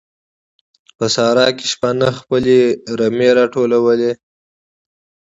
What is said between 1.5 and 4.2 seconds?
کې شپانه خپل رمې راټولوي.